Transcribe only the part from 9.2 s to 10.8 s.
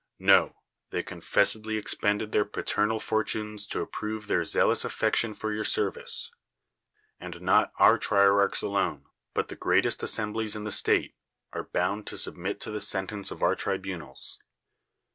but the greatest assemblies in the